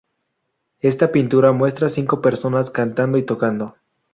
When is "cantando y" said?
2.71-3.23